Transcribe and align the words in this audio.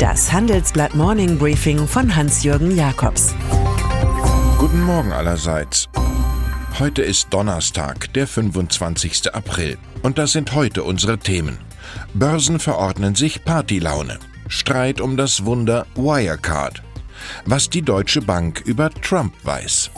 Das 0.00 0.32
Handelsblatt 0.32 0.94
Morning 0.94 1.36
Briefing 1.36 1.86
von 1.86 2.16
Hans-Jürgen 2.16 2.74
Jakobs. 2.74 3.34
Guten 4.56 4.80
Morgen 4.80 5.12
allerseits. 5.12 5.90
Heute 6.78 7.02
ist 7.02 7.26
Donnerstag, 7.34 8.10
der 8.14 8.26
25. 8.26 9.34
April. 9.34 9.76
Und 10.00 10.16
das 10.16 10.32
sind 10.32 10.54
heute 10.54 10.84
unsere 10.84 11.18
Themen. 11.18 11.58
Börsen 12.14 12.60
verordnen 12.60 13.14
sich 13.14 13.44
Partylaune. 13.44 14.18
Streit 14.48 15.02
um 15.02 15.18
das 15.18 15.44
Wunder 15.44 15.86
Wirecard. 15.94 16.82
Was 17.44 17.68
die 17.68 17.82
Deutsche 17.82 18.22
Bank 18.22 18.62
über 18.64 18.88
Trump 18.88 19.34
weiß. 19.44 19.90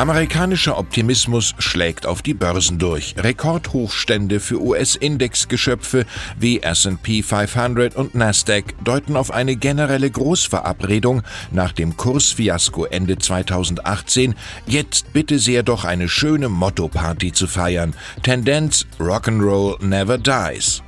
Amerikanischer 0.00 0.78
Optimismus 0.78 1.54
schlägt 1.58 2.06
auf 2.06 2.22
die 2.22 2.32
Börsen 2.32 2.78
durch. 2.78 3.16
Rekordhochstände 3.18 4.40
für 4.40 4.58
US-Indexgeschöpfe 4.58 6.06
wie 6.38 6.62
SP 6.64 7.20
500 7.20 7.96
und 7.96 8.14
Nasdaq 8.14 8.82
deuten 8.82 9.14
auf 9.14 9.30
eine 9.30 9.56
generelle 9.56 10.10
Großverabredung 10.10 11.20
nach 11.50 11.72
dem 11.72 11.98
Kursfiasko 11.98 12.86
Ende 12.86 13.18
2018. 13.18 14.36
Jetzt 14.66 15.12
bitte 15.12 15.38
sehr 15.38 15.62
doch 15.62 15.84
eine 15.84 16.08
schöne 16.08 16.48
Motto-Party 16.48 17.32
zu 17.32 17.46
feiern. 17.46 17.92
Tendenz 18.22 18.86
Rock'n'Roll 18.98 19.84
never 19.84 20.16
dies. 20.16 20.82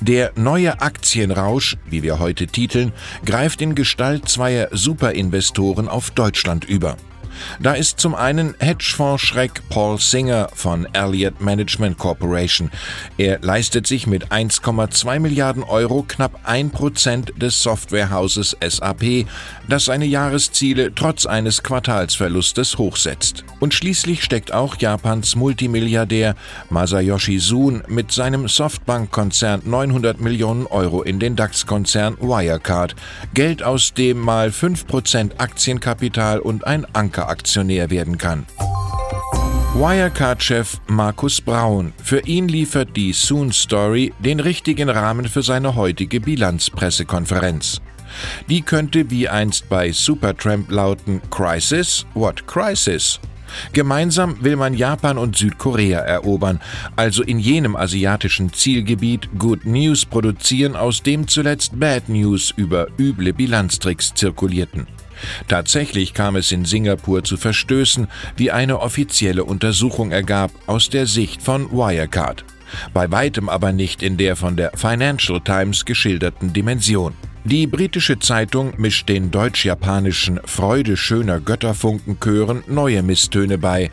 Der 0.00 0.32
neue 0.34 0.80
Aktienrausch, 0.80 1.76
wie 1.90 2.02
wir 2.02 2.18
heute 2.20 2.46
titeln, 2.46 2.92
greift 3.26 3.60
in 3.60 3.74
Gestalt 3.74 4.30
zweier 4.30 4.68
Superinvestoren 4.72 5.88
auf 5.88 6.10
Deutschland 6.10 6.64
über. 6.64 6.96
Da 7.60 7.72
ist 7.72 8.00
zum 8.00 8.14
einen 8.14 8.54
Hedgefonds-Schreck 8.58 9.68
Paul 9.68 9.98
Singer 9.98 10.48
von 10.54 10.86
Elliott 10.92 11.40
Management 11.40 11.98
Corporation. 11.98 12.70
Er 13.18 13.38
leistet 13.40 13.86
sich 13.86 14.06
mit 14.06 14.32
1,2 14.32 15.20
Milliarden 15.20 15.62
Euro 15.62 16.04
knapp 16.06 16.46
1% 16.46 17.38
des 17.38 17.62
Softwarehauses 17.62 18.56
SAP, 18.66 19.26
das 19.68 19.86
seine 19.86 20.06
Jahresziele 20.06 20.94
trotz 20.94 21.26
eines 21.26 21.62
Quartalsverlustes 21.62 22.78
hochsetzt. 22.78 23.44
Und 23.60 23.74
schließlich 23.74 24.22
steckt 24.22 24.52
auch 24.52 24.76
Japans 24.76 25.34
Multimilliardär 25.36 26.34
Masayoshi 26.70 27.38
Sun 27.38 27.82
mit 27.88 28.12
seinem 28.12 28.48
Softbank-Konzern 28.48 29.62
900 29.64 30.20
Millionen 30.20 30.66
Euro 30.66 31.02
in 31.02 31.18
den 31.18 31.36
DAX-Konzern 31.36 32.18
Wirecard. 32.20 32.94
Geld, 33.34 33.62
aus 33.62 33.94
dem 33.94 34.18
mal 34.20 34.48
5% 34.48 35.38
Aktienkapital 35.38 36.38
und 36.38 36.66
ein 36.66 36.86
Anker 36.94 37.25
Aktionär 37.28 37.90
werden 37.90 38.18
kann. 38.18 38.46
Wirecard-Chef 39.74 40.78
Markus 40.86 41.40
Braun. 41.40 41.92
Für 42.02 42.20
ihn 42.20 42.48
liefert 42.48 42.96
die 42.96 43.12
Soon 43.12 43.52
Story 43.52 44.14
den 44.20 44.40
richtigen 44.40 44.88
Rahmen 44.88 45.28
für 45.28 45.42
seine 45.42 45.74
heutige 45.74 46.20
Bilanzpressekonferenz. 46.20 47.82
Die 48.48 48.62
könnte 48.62 49.10
wie 49.10 49.28
einst 49.28 49.68
bei 49.68 49.92
Supertramp 49.92 50.70
lauten: 50.70 51.20
Crisis? 51.30 52.06
What 52.14 52.46
crisis? 52.46 53.20
Gemeinsam 53.72 54.42
will 54.42 54.56
man 54.56 54.74
Japan 54.74 55.18
und 55.18 55.36
Südkorea 55.36 56.00
erobern, 56.00 56.60
also 56.96 57.22
in 57.22 57.38
jenem 57.38 57.76
asiatischen 57.76 58.52
Zielgebiet 58.52 59.28
Good 59.38 59.66
News 59.66 60.04
produzieren, 60.04 60.76
aus 60.76 61.02
dem 61.02 61.28
zuletzt 61.28 61.78
Bad 61.78 62.08
News 62.08 62.52
über 62.56 62.88
üble 62.98 63.32
Bilanztricks 63.32 64.14
zirkulierten. 64.14 64.86
Tatsächlich 65.48 66.14
kam 66.14 66.36
es 66.36 66.52
in 66.52 66.64
Singapur 66.64 67.24
zu 67.24 67.36
Verstößen, 67.36 68.08
wie 68.36 68.50
eine 68.50 68.80
offizielle 68.80 69.44
Untersuchung 69.44 70.10
ergab, 70.10 70.50
aus 70.66 70.90
der 70.90 71.06
Sicht 71.06 71.42
von 71.42 71.70
Wirecard. 71.70 72.44
Bei 72.92 73.10
weitem 73.10 73.48
aber 73.48 73.72
nicht 73.72 74.02
in 74.02 74.16
der 74.16 74.36
von 74.36 74.56
der 74.56 74.72
Financial 74.76 75.40
Times 75.40 75.84
geschilderten 75.84 76.52
Dimension. 76.52 77.14
Die 77.44 77.68
britische 77.68 78.18
Zeitung 78.18 78.72
mischt 78.76 79.08
den 79.08 79.30
deutsch-japanischen 79.30 80.40
Freude 80.44 80.96
schöner 80.96 81.38
Götterfunkenchören 81.38 82.64
neue 82.66 83.04
Misstöne 83.04 83.56
bei. 83.56 83.92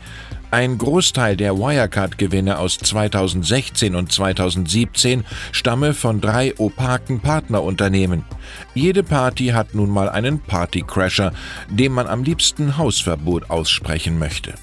Ein 0.54 0.78
Großteil 0.78 1.36
der 1.36 1.58
Wirecard-Gewinne 1.58 2.60
aus 2.60 2.78
2016 2.78 3.96
und 3.96 4.12
2017 4.12 5.24
stamme 5.50 5.94
von 5.94 6.20
drei 6.20 6.54
opaken 6.58 7.18
Partnerunternehmen. 7.18 8.24
Jede 8.72 9.02
Party 9.02 9.48
hat 9.48 9.74
nun 9.74 9.90
mal 9.90 10.08
einen 10.08 10.38
Partycrasher, 10.38 11.32
dem 11.68 11.90
man 11.90 12.06
am 12.06 12.22
liebsten 12.22 12.76
Hausverbot 12.76 13.50
aussprechen 13.50 14.16
möchte. 14.20 14.54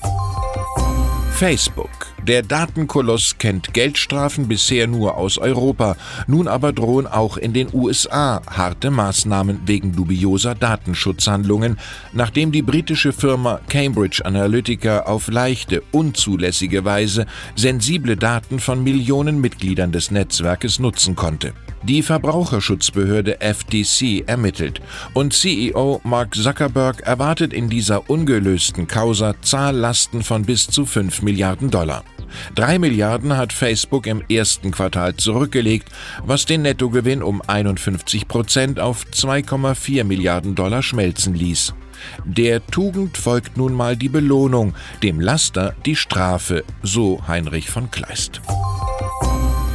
Facebook. 1.33 2.10
Der 2.27 2.43
Datenkoloss 2.43 3.39
kennt 3.39 3.73
Geldstrafen 3.73 4.47
bisher 4.47 4.85
nur 4.85 5.17
aus 5.17 5.39
Europa. 5.39 5.97
Nun 6.27 6.47
aber 6.47 6.71
drohen 6.71 7.07
auch 7.07 7.35
in 7.35 7.51
den 7.51 7.69
USA 7.73 8.43
harte 8.47 8.91
Maßnahmen 8.91 9.61
wegen 9.65 9.95
dubioser 9.95 10.53
Datenschutzhandlungen, 10.53 11.79
nachdem 12.13 12.51
die 12.51 12.61
britische 12.61 13.11
Firma 13.11 13.59
Cambridge 13.69 14.23
Analytica 14.23 15.01
auf 15.01 15.29
leichte, 15.29 15.81
unzulässige 15.91 16.85
Weise 16.85 17.25
sensible 17.55 18.15
Daten 18.15 18.59
von 18.59 18.83
Millionen 18.83 19.41
Mitgliedern 19.41 19.91
des 19.91 20.11
Netzwerkes 20.11 20.77
nutzen 20.77 21.15
konnte. 21.15 21.53
Die 21.83 22.03
Verbraucherschutzbehörde 22.03 23.39
FTC 23.39 24.23
ermittelt 24.27 24.81
und 25.15 25.33
CEO 25.33 25.99
Mark 26.03 26.35
Zuckerberg 26.35 27.01
erwartet 27.01 27.53
in 27.53 27.69
dieser 27.69 28.07
ungelösten 28.07 28.87
Causa 28.87 29.33
Zahllasten 29.41 30.21
von 30.21 30.43
bis 30.43 30.67
zu 30.67 30.85
5 30.85 31.23
Milliarden 31.23 31.71
Dollar. 31.71 32.03
3 32.55 32.79
Milliarden 32.79 33.37
hat 33.37 33.53
Facebook 33.53 34.07
im 34.07 34.23
ersten 34.29 34.71
Quartal 34.71 35.15
zurückgelegt, 35.15 35.89
was 36.23 36.45
den 36.45 36.61
Nettogewinn 36.63 37.23
um 37.23 37.41
51 37.45 38.27
Prozent 38.27 38.79
auf 38.79 39.05
2,4 39.11 40.03
Milliarden 40.03 40.55
Dollar 40.55 40.83
schmelzen 40.83 41.33
ließ. 41.33 41.73
Der 42.25 42.65
Tugend 42.65 43.17
folgt 43.17 43.57
nun 43.57 43.73
mal 43.73 43.95
die 43.95 44.09
Belohnung, 44.09 44.73
dem 45.03 45.19
Laster 45.19 45.75
die 45.85 45.95
Strafe, 45.95 46.63
so 46.81 47.27
Heinrich 47.27 47.69
von 47.69 47.91
Kleist. 47.91 48.41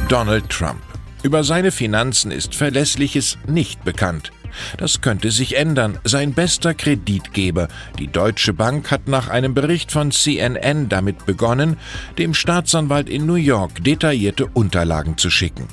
Donald 0.09 0.49
Trump 0.49 0.81
über 1.23 1.43
seine 1.43 1.71
Finanzen 1.71 2.31
ist 2.31 2.55
Verlässliches 2.55 3.37
nicht 3.47 3.83
bekannt. 3.83 4.31
Das 4.77 5.01
könnte 5.01 5.31
sich 5.31 5.57
ändern. 5.57 5.99
Sein 6.03 6.33
bester 6.33 6.73
Kreditgeber, 6.73 7.67
die 7.99 8.07
Deutsche 8.07 8.53
Bank, 8.53 8.91
hat 8.91 9.07
nach 9.07 9.29
einem 9.29 9.53
Bericht 9.53 9.91
von 9.91 10.11
CNN 10.11 10.89
damit 10.89 11.25
begonnen, 11.25 11.77
dem 12.17 12.33
Staatsanwalt 12.33 13.09
in 13.09 13.25
New 13.25 13.35
York 13.35 13.83
detaillierte 13.83 14.47
Unterlagen 14.47 15.17
zu 15.17 15.29
schicken. 15.29 15.67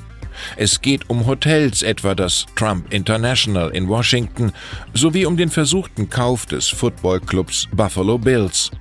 Es 0.57 0.81
geht 0.81 1.09
um 1.09 1.25
Hotels, 1.25 1.81
etwa 1.81 2.15
das 2.15 2.45
Trump 2.55 2.93
International 2.93 3.69
in 3.69 3.87
Washington, 3.87 4.51
sowie 4.93 5.25
um 5.25 5.37
den 5.37 5.49
versuchten 5.49 6.09
Kauf 6.09 6.45
des 6.45 6.67
Footballclubs 6.67 7.67
Buffalo 7.71 8.17
Bills. 8.17 8.71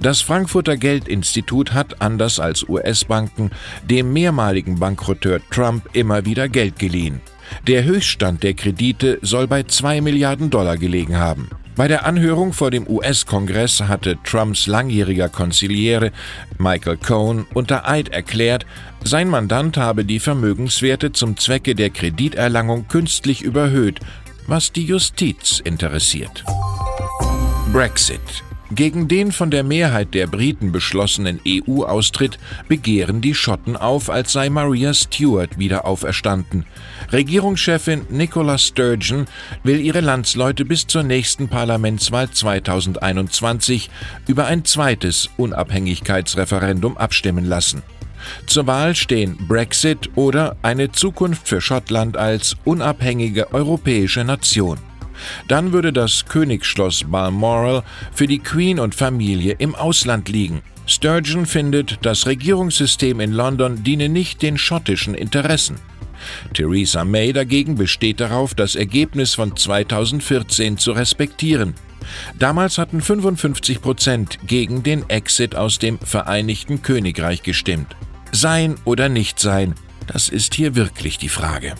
Das 0.00 0.20
Frankfurter 0.20 0.76
Geldinstitut 0.76 1.72
hat, 1.72 2.00
anders 2.00 2.40
als 2.40 2.68
US-Banken, 2.68 3.50
dem 3.88 4.12
mehrmaligen 4.12 4.78
Bankrotteur 4.78 5.40
Trump 5.50 5.88
immer 5.92 6.24
wieder 6.24 6.48
Geld 6.48 6.78
geliehen. 6.78 7.20
Der 7.66 7.84
Höchststand 7.84 8.42
der 8.42 8.54
Kredite 8.54 9.18
soll 9.22 9.46
bei 9.46 9.62
2 9.62 10.00
Milliarden 10.00 10.50
Dollar 10.50 10.76
gelegen 10.76 11.18
haben. 11.18 11.50
Bei 11.76 11.88
der 11.88 12.06
Anhörung 12.06 12.52
vor 12.52 12.70
dem 12.70 12.86
US-Kongress 12.88 13.80
hatte 13.80 14.16
Trumps 14.22 14.68
langjähriger 14.68 15.28
Konziliere 15.28 16.12
Michael 16.58 16.96
Cohen 16.98 17.46
unter 17.52 17.88
Eid 17.88 18.10
erklärt, 18.10 18.64
sein 19.02 19.28
Mandant 19.28 19.76
habe 19.76 20.04
die 20.04 20.20
Vermögenswerte 20.20 21.12
zum 21.12 21.36
Zwecke 21.36 21.74
der 21.74 21.90
Krediterlangung 21.90 22.86
künstlich 22.86 23.42
überhöht, 23.42 23.98
was 24.46 24.72
die 24.72 24.84
Justiz 24.84 25.60
interessiert. 25.64 26.44
Brexit 27.72 28.20
gegen 28.74 29.08
den 29.08 29.32
von 29.32 29.50
der 29.50 29.62
Mehrheit 29.62 30.14
der 30.14 30.26
Briten 30.26 30.72
beschlossenen 30.72 31.40
EU-Austritt 31.46 32.38
begehren 32.68 33.20
die 33.20 33.34
Schotten 33.34 33.76
auf, 33.76 34.10
als 34.10 34.32
sei 34.32 34.50
Maria 34.50 34.94
Stuart 34.94 35.58
wieder 35.58 35.84
auferstanden. 35.84 36.64
Regierungschefin 37.12 38.06
Nicola 38.10 38.58
Sturgeon 38.58 39.26
will 39.62 39.80
ihre 39.80 40.00
Landsleute 40.00 40.64
bis 40.64 40.86
zur 40.86 41.02
nächsten 41.02 41.48
Parlamentswahl 41.48 42.30
2021 42.30 43.90
über 44.26 44.46
ein 44.46 44.64
zweites 44.64 45.30
Unabhängigkeitsreferendum 45.36 46.96
abstimmen 46.96 47.44
lassen. 47.44 47.82
Zur 48.46 48.66
Wahl 48.66 48.94
stehen 48.94 49.36
Brexit 49.48 50.10
oder 50.14 50.56
eine 50.62 50.90
Zukunft 50.92 51.48
für 51.48 51.60
Schottland 51.60 52.16
als 52.16 52.56
unabhängige 52.64 53.52
europäische 53.52 54.24
Nation. 54.24 54.78
Dann 55.48 55.72
würde 55.72 55.92
das 55.92 56.26
Königsschloss 56.26 57.04
Balmoral 57.04 57.82
für 58.12 58.26
die 58.26 58.38
Queen 58.38 58.78
und 58.78 58.94
Familie 58.94 59.56
im 59.58 59.74
Ausland 59.74 60.28
liegen. 60.28 60.62
Sturgeon 60.86 61.46
findet, 61.46 61.98
das 62.02 62.26
Regierungssystem 62.26 63.20
in 63.20 63.32
London 63.32 63.82
diene 63.82 64.08
nicht 64.08 64.42
den 64.42 64.58
schottischen 64.58 65.14
Interessen. 65.14 65.76
Theresa 66.52 67.04
May 67.04 67.32
dagegen 67.32 67.74
besteht 67.74 68.20
darauf, 68.20 68.54
das 68.54 68.76
Ergebnis 68.76 69.34
von 69.34 69.56
2014 69.56 70.78
zu 70.78 70.92
respektieren. 70.92 71.74
Damals 72.38 72.78
hatten 72.78 73.00
55 73.00 73.80
Prozent 73.80 74.38
gegen 74.46 74.82
den 74.82 75.08
Exit 75.08 75.54
aus 75.56 75.78
dem 75.78 75.98
Vereinigten 75.98 76.82
Königreich 76.82 77.42
gestimmt. 77.42 77.96
Sein 78.32 78.76
oder 78.84 79.08
nicht 79.08 79.38
sein, 79.38 79.74
das 80.06 80.28
ist 80.28 80.54
hier 80.54 80.74
wirklich 80.74 81.18
die 81.18 81.28
Frage. 81.28 81.74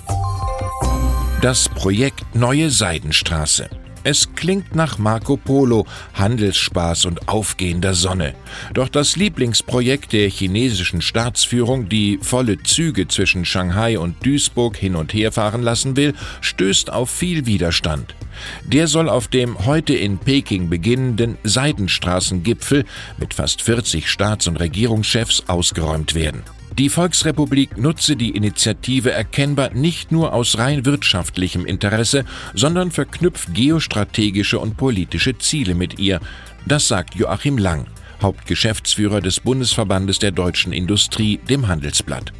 Das 1.44 1.68
Projekt 1.68 2.24
Neue 2.34 2.70
Seidenstraße. 2.70 3.68
Es 4.02 4.34
klingt 4.34 4.74
nach 4.74 4.96
Marco 4.96 5.36
Polo, 5.36 5.84
Handelsspaß 6.14 7.04
und 7.04 7.28
aufgehender 7.28 7.92
Sonne. 7.92 8.34
Doch 8.72 8.88
das 8.88 9.16
Lieblingsprojekt 9.16 10.14
der 10.14 10.30
chinesischen 10.30 11.02
Staatsführung, 11.02 11.90
die 11.90 12.18
volle 12.22 12.62
Züge 12.62 13.08
zwischen 13.08 13.44
Shanghai 13.44 13.98
und 13.98 14.24
Duisburg 14.24 14.78
hin 14.78 14.96
und 14.96 15.12
her 15.12 15.32
fahren 15.32 15.60
lassen 15.60 15.98
will, 15.98 16.14
stößt 16.40 16.90
auf 16.90 17.10
viel 17.10 17.44
Widerstand. 17.44 18.14
Der 18.62 18.88
soll 18.88 19.10
auf 19.10 19.28
dem 19.28 19.66
heute 19.66 19.92
in 19.92 20.16
Peking 20.16 20.70
beginnenden 20.70 21.36
Seidenstraßengipfel 21.44 22.86
mit 23.18 23.34
fast 23.34 23.60
40 23.60 24.08
Staats- 24.08 24.46
und 24.46 24.56
Regierungschefs 24.56 25.44
ausgeräumt 25.46 26.14
werden. 26.14 26.42
Die 26.78 26.88
Volksrepublik 26.88 27.78
nutze 27.78 28.16
die 28.16 28.30
Initiative 28.30 29.12
erkennbar 29.12 29.70
nicht 29.74 30.10
nur 30.10 30.32
aus 30.32 30.58
rein 30.58 30.84
wirtschaftlichem 30.84 31.66
Interesse, 31.66 32.24
sondern 32.52 32.90
verknüpft 32.90 33.54
geostrategische 33.54 34.58
und 34.58 34.76
politische 34.76 35.38
Ziele 35.38 35.76
mit 35.76 36.00
ihr. 36.00 36.18
Das 36.66 36.88
sagt 36.88 37.14
Joachim 37.14 37.58
Lang, 37.58 37.86
Hauptgeschäftsführer 38.20 39.20
des 39.20 39.38
Bundesverbandes 39.38 40.18
der 40.18 40.32
deutschen 40.32 40.72
Industrie, 40.72 41.38
dem 41.48 41.68
Handelsblatt. 41.68 42.32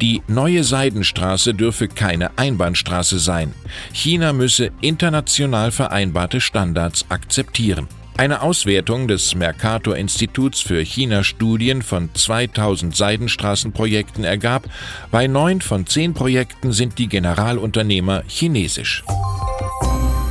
Die 0.00 0.22
neue 0.28 0.64
Seidenstraße 0.64 1.52
dürfe 1.52 1.88
keine 1.88 2.38
Einbahnstraße 2.38 3.18
sein. 3.18 3.52
China 3.92 4.32
müsse 4.32 4.70
international 4.80 5.72
vereinbarte 5.72 6.40
Standards 6.40 7.04
akzeptieren. 7.10 7.86
Eine 8.18 8.42
Auswertung 8.42 9.06
des 9.06 9.36
Mercator 9.36 9.96
Instituts 9.96 10.60
für 10.60 10.80
China-Studien 10.80 11.82
von 11.82 12.12
2000 12.12 12.96
Seidenstraßenprojekten 12.96 14.24
ergab, 14.24 14.68
bei 15.12 15.28
neun 15.28 15.60
von 15.60 15.86
zehn 15.86 16.14
Projekten 16.14 16.72
sind 16.72 16.98
die 16.98 17.06
Generalunternehmer 17.06 18.24
chinesisch. 18.26 19.04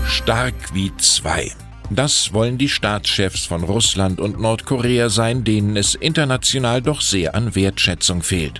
Stark 0.06 0.54
wie 0.74 0.92
zwei. 0.98 1.50
Das 1.90 2.34
wollen 2.34 2.58
die 2.58 2.68
Staatschefs 2.68 3.46
von 3.46 3.64
Russland 3.64 4.20
und 4.20 4.38
Nordkorea 4.38 5.08
sein, 5.08 5.46
denen 5.46 5.78
es 5.78 5.96
international 5.96 6.82
doch 6.82 7.00
sehr 7.00 7.36
an 7.36 7.56
Wertschätzung 7.56 8.22
fehlt. 8.22 8.60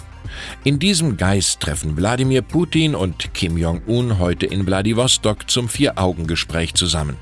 In 0.64 0.80
diesem 0.80 1.18
Geist 1.18 1.60
treffen 1.60 1.98
Wladimir 1.98 2.44
Putin 2.44 2.96
und 2.96 3.34
Kim 3.34 3.58
Jong-un 3.58 4.20
heute 4.20 4.46
in 4.46 4.66
Wladiwostok 4.66 5.50
zum 5.50 5.68
Vier-Augen-Gespräch 5.68 6.76
zusammen. 6.76 7.18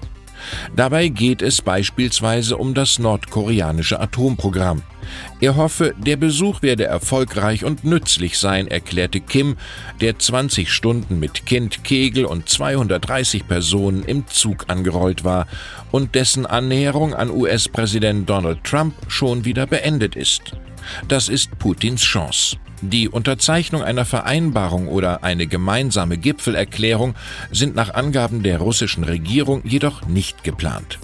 Dabei 0.76 1.08
geht 1.08 1.42
es 1.42 1.62
beispielsweise 1.62 2.58
um 2.58 2.74
das 2.74 3.00
nordkoreanische 3.00 4.00
Atomprogramm. 4.00 4.84
Er 5.40 5.56
hoffe, 5.56 5.94
der 5.98 6.18
Besuch 6.18 6.62
werde 6.62 6.86
erfolgreich 6.86 7.64
und 7.64 7.84
nützlich 7.84 8.38
sein, 8.40 8.68
erklärte 8.68 9.20
Kim, 9.20 9.56
der 10.02 10.18
20 10.18 10.72
Stunden 10.72 11.20
mit 11.20 11.46
Kind, 11.46 11.84
Kegel 11.84 12.26
und 12.26 12.50
230 12.50 13.48
Personen 13.48 14.04
im 14.04 14.28
Zug 14.28 14.66
angerollt 14.68 15.24
war 15.24 15.48
und 15.92 16.16
dessen 16.16 16.46
Annäherung 16.46 17.14
an 17.14 17.30
US-Präsident 17.30 18.30
Donald 18.30 18.64
Trump 18.64 18.96
schon 19.08 19.46
wieder 19.46 19.68
beendet 19.68 20.16
ist. 20.16 20.54
Das 21.08 21.30
ist 21.30 21.58
Putins 21.60 22.02
Chance. 22.02 22.58
Die 22.82 23.10
Unterzeichnung 23.10 23.82
einer 23.82 24.06
Vereinbarung 24.06 24.88
oder 24.88 25.24
eine 25.24 25.48
gemeinsame 25.48 26.18
Gipfelerklärung 26.18 27.16
sind 27.52 27.76
nach 27.76 27.94
Angaben 27.94 28.44
der 28.44 28.60
russischen 28.60 29.04
Regierung 29.04 29.62
jedoch 29.64 30.06
nicht 30.08 30.44
geplant. 30.44 31.00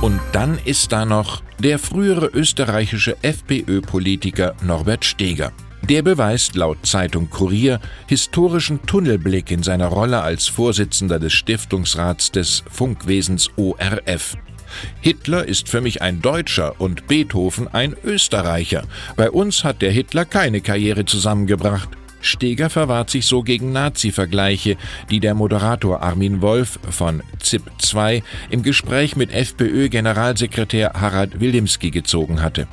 Und 0.00 0.20
dann 0.32 0.58
ist 0.64 0.92
da 0.92 1.04
noch 1.04 1.42
der 1.58 1.78
frühere 1.78 2.26
österreichische 2.26 3.16
FPÖ-Politiker 3.22 4.54
Norbert 4.62 5.04
Steger. 5.04 5.52
Der 5.88 6.02
beweist 6.02 6.56
laut 6.56 6.78
Zeitung 6.84 7.30
Kurier 7.30 7.80
historischen 8.08 8.82
Tunnelblick 8.86 9.50
in 9.50 9.62
seiner 9.62 9.86
Rolle 9.86 10.20
als 10.20 10.48
Vorsitzender 10.48 11.18
des 11.18 11.32
Stiftungsrats 11.32 12.32
des 12.32 12.64
Funkwesens 12.68 13.50
ORF. 13.56 14.36
Hitler 15.00 15.46
ist 15.46 15.68
für 15.68 15.80
mich 15.80 16.02
ein 16.02 16.22
Deutscher 16.22 16.80
und 16.80 17.06
Beethoven 17.06 17.68
ein 17.68 17.94
Österreicher. 18.04 18.84
Bei 19.16 19.30
uns 19.30 19.64
hat 19.64 19.82
der 19.82 19.90
Hitler 19.90 20.24
keine 20.24 20.60
Karriere 20.60 21.04
zusammengebracht. 21.04 21.88
Steger 22.20 22.70
verwahrt 22.70 23.10
sich 23.10 23.26
so 23.26 23.42
gegen 23.42 23.72
Nazi-Vergleiche, 23.72 24.76
die 25.10 25.20
der 25.20 25.34
Moderator 25.34 26.02
Armin 26.02 26.42
Wolf 26.42 26.78
von 26.90 27.22
ZIP 27.38 27.62
2 27.78 28.22
im 28.50 28.62
Gespräch 28.62 29.16
mit 29.16 29.30
FPÖ-Generalsekretär 29.30 30.94
Harald 30.94 31.40
Wilimski 31.40 31.90
gezogen 31.90 32.42
hatte. 32.42 32.66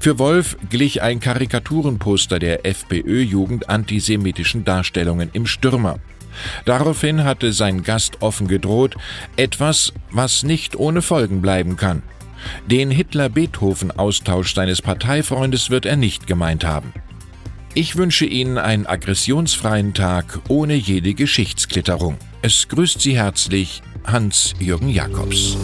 Für 0.00 0.18
Wolf 0.18 0.56
glich 0.70 1.02
ein 1.02 1.20
Karikaturenposter 1.20 2.38
der 2.38 2.66
FPÖ-Jugend 2.66 3.68
antisemitischen 3.68 4.64
Darstellungen 4.64 5.30
im 5.32 5.46
Stürmer. 5.46 5.98
Daraufhin 6.64 7.24
hatte 7.24 7.52
sein 7.52 7.82
Gast 7.82 8.22
offen 8.22 8.48
gedroht, 8.48 8.96
etwas, 9.36 9.92
was 10.10 10.42
nicht 10.42 10.76
ohne 10.76 11.02
Folgen 11.02 11.42
bleiben 11.42 11.76
kann. 11.76 12.02
Den 12.66 12.90
Hitler-Beethoven-Austausch 12.90 14.54
seines 14.54 14.82
Parteifreundes 14.82 15.70
wird 15.70 15.86
er 15.86 15.96
nicht 15.96 16.26
gemeint 16.26 16.64
haben. 16.64 16.92
Ich 17.74 17.96
wünsche 17.96 18.26
Ihnen 18.26 18.58
einen 18.58 18.86
aggressionsfreien 18.86 19.94
Tag 19.94 20.40
ohne 20.48 20.74
jede 20.74 21.14
Geschichtsklitterung. 21.14 22.16
Es 22.42 22.68
grüßt 22.68 23.00
Sie 23.00 23.16
herzlich 23.16 23.82
Hans-Jürgen 24.04 24.88
Jakobs. 24.88 25.56